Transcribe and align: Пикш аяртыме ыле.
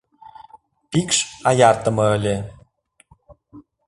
Пикш 0.89 1.17
аяртыме 1.49 2.05
ыле. 2.15 2.35